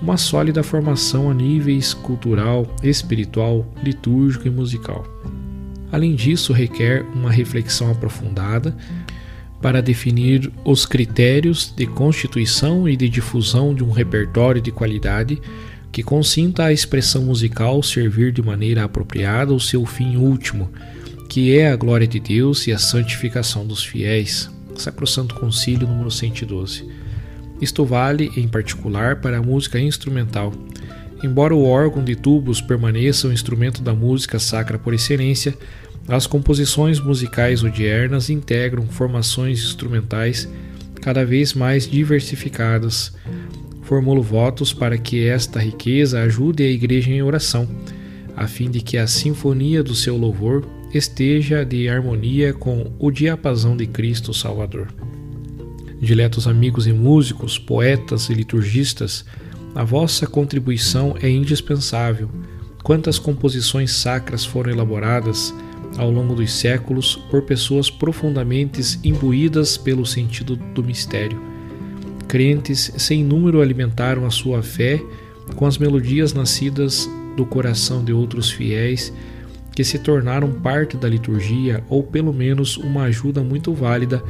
uma 0.01 0.15
sólida 0.15 0.63
formação 0.63 1.29
a 1.29 1.33
níveis 1.33 1.93
cultural, 1.93 2.67
espiritual, 2.83 3.65
litúrgico 3.83 4.47
e 4.47 4.51
musical. 4.51 5.05
Além 5.91 6.15
disso, 6.15 6.53
requer 6.53 7.03
uma 7.15 7.31
reflexão 7.31 7.91
aprofundada 7.91 8.75
para 9.61 9.81
definir 9.81 10.51
os 10.63 10.85
critérios 10.85 11.73
de 11.75 11.85
constituição 11.87 12.87
e 12.87 12.95
de 12.95 13.09
difusão 13.09 13.73
de 13.73 13.83
um 13.83 13.91
repertório 13.91 14.61
de 14.61 14.71
qualidade 14.71 15.41
que 15.91 16.03
consinta 16.03 16.65
a 16.65 16.73
expressão 16.73 17.23
musical 17.23 17.81
servir 17.81 18.31
de 18.31 18.41
maneira 18.41 18.83
apropriada 18.83 19.53
o 19.53 19.59
seu 19.59 19.85
fim 19.85 20.15
último, 20.15 20.71
que 21.27 21.57
é 21.57 21.71
a 21.71 21.75
glória 21.75 22.07
de 22.07 22.19
Deus 22.19 22.67
e 22.67 22.71
a 22.71 22.77
santificação 22.77 23.65
dos 23.65 23.83
fiéis. 23.83 24.49
Sacrosanto 24.75 25.35
Concílio 25.35 25.87
número 25.87 26.11
112. 26.11 26.87
Isto 27.59 27.83
vale, 27.83 28.31
em 28.37 28.47
particular, 28.47 29.19
para 29.21 29.39
a 29.39 29.41
música 29.41 29.79
instrumental. 29.79 30.53
Embora 31.23 31.55
o 31.55 31.65
órgão 31.65 32.03
de 32.03 32.15
tubos 32.15 32.61
permaneça 32.61 33.27
o 33.27 33.33
instrumento 33.33 33.81
da 33.81 33.93
música 33.93 34.37
sacra 34.37 34.77
por 34.77 34.93
excelência, 34.93 35.57
as 36.07 36.25
composições 36.25 36.99
musicais 36.99 37.63
odiernas 37.63 38.29
integram 38.29 38.87
formações 38.87 39.59
instrumentais 39.59 40.47
cada 41.01 41.25
vez 41.25 41.53
mais 41.53 41.89
diversificadas. 41.89 43.13
Formulo 43.83 44.21
votos 44.21 44.73
para 44.73 44.97
que 44.97 45.27
esta 45.27 45.59
riqueza 45.59 46.21
ajude 46.21 46.63
a 46.63 46.69
Igreja 46.69 47.09
em 47.11 47.21
oração, 47.21 47.67
a 48.35 48.47
fim 48.47 48.69
de 48.69 48.81
que 48.81 48.97
a 48.97 49.07
sinfonia 49.07 49.81
do 49.81 49.95
seu 49.95 50.17
louvor 50.17 50.65
esteja 50.93 51.63
de 51.63 51.87
harmonia 51.87 52.53
com 52.53 52.91
o 52.99 53.11
diapasão 53.11 53.75
de 53.75 53.87
Cristo 53.87 54.33
Salvador. 54.33 54.87
Diletos 55.99 56.47
amigos 56.47 56.85
e 56.87 56.93
músicos, 56.93 57.57
poetas 57.57 58.29
e 58.29 58.33
liturgistas, 58.33 59.25
a 59.73 59.83
vossa 59.83 60.27
contribuição 60.27 61.15
é 61.21 61.29
indispensável. 61.29 62.29
Quantas 62.83 63.19
composições 63.19 63.91
sacras 63.91 64.45
foram 64.45 64.71
elaboradas 64.71 65.53
ao 65.97 66.11
longo 66.11 66.35
dos 66.35 66.51
séculos 66.51 67.15
por 67.29 67.43
pessoas 67.43 67.89
profundamente 67.89 68.81
imbuídas 69.03 69.77
pelo 69.77 70.05
sentido 70.05 70.55
do 70.55 70.83
mistério. 70.83 71.41
Crentes 72.27 72.91
sem 72.97 73.23
número 73.23 73.61
alimentaram 73.61 74.25
a 74.25 74.31
sua 74.31 74.61
fé 74.61 75.01
com 75.55 75.65
as 75.65 75.77
melodias 75.77 76.33
nascidas 76.33 77.09
do 77.35 77.45
coração 77.45 78.03
de 78.03 78.11
outros 78.11 78.51
fiéis 78.51 79.13
que 79.73 79.83
se 79.83 79.99
tornaram 79.99 80.51
parte 80.51 80.97
da 80.97 81.07
liturgia 81.07 81.83
ou 81.87 82.01
pelo 82.03 82.33
menos 82.33 82.77
uma 82.77 83.03
ajuda 83.03 83.43
muito 83.43 83.73
válida 83.73 84.23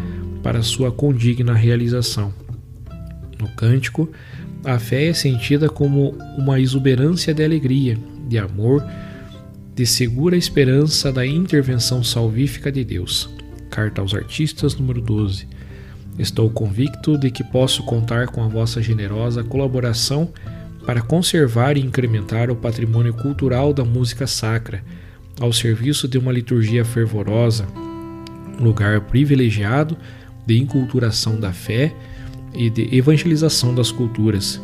para 0.43 0.61
sua 0.61 0.91
condigna 0.91 1.53
realização. 1.53 2.33
No 3.39 3.47
cântico, 3.55 4.09
a 4.63 4.77
fé 4.77 5.05
é 5.05 5.13
sentida 5.13 5.69
como 5.69 6.17
uma 6.37 6.59
exuberância 6.59 7.33
de 7.33 7.43
alegria, 7.43 7.97
de 8.27 8.37
amor, 8.37 8.83
de 9.77 9.85
segura 9.85 10.35
esperança 10.35 11.13
da 11.13 11.23
intervenção 11.23 12.03
salvífica 12.03 12.71
de 12.71 12.83
Deus. 12.83 13.29
Carta 13.69 14.01
aos 14.01 14.15
Artistas, 14.15 14.73
número 14.73 14.99
12. 14.99 15.47
Estou 16.17 16.49
convicto 16.49 17.15
de 17.15 17.29
que 17.29 17.43
posso 17.43 17.83
contar 17.83 18.25
com 18.25 18.43
a 18.43 18.47
vossa 18.47 18.81
generosa 18.81 19.43
colaboração 19.43 20.33
para 20.83 20.99
conservar 20.99 21.77
e 21.77 21.81
incrementar 21.81 22.49
o 22.49 22.55
patrimônio 22.55 23.13
cultural 23.13 23.71
da 23.71 23.85
música 23.85 24.25
sacra 24.25 24.83
ao 25.39 25.53
serviço 25.53 26.07
de 26.07 26.17
uma 26.17 26.31
liturgia 26.31 26.83
fervorosa, 26.83 27.67
lugar 28.59 29.01
privilegiado 29.01 29.95
de 30.43 30.57
inculturação 30.57 31.39
da 31.39 31.53
fé 31.53 31.93
e 32.55 32.67
de 32.67 32.97
evangelização 32.97 33.75
das 33.75 33.91
culturas. 33.91 34.59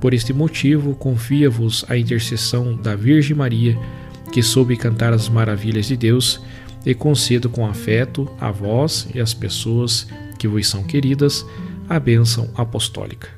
Por 0.00 0.14
este 0.14 0.32
motivo, 0.32 0.94
confia-vos 0.94 1.84
a 1.88 1.96
intercessão 1.98 2.76
da 2.76 2.94
Virgem 2.94 3.34
Maria, 3.34 3.76
que 4.34 4.42
soube 4.42 4.76
cantar 4.76 5.12
as 5.12 5.28
maravilhas 5.28 5.86
de 5.86 5.96
Deus, 5.96 6.42
e 6.84 6.92
concedo 6.92 7.48
com 7.48 7.64
afeto 7.64 8.28
a 8.40 8.50
vós 8.50 9.08
e 9.14 9.20
às 9.20 9.32
pessoas 9.32 10.08
que 10.40 10.48
vos 10.48 10.68
são 10.68 10.82
queridas 10.82 11.46
a 11.88 12.00
bênção 12.00 12.50
apostólica. 12.56 13.28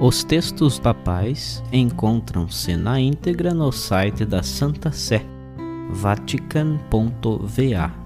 Os 0.00 0.24
textos 0.24 0.80
papais 0.80 1.62
encontram-se 1.72 2.76
na 2.76 2.98
íntegra 2.98 3.54
no 3.54 3.70
site 3.70 4.24
da 4.24 4.42
Santa 4.42 4.90
Sé, 4.90 5.24
vatican.va. 5.90 8.05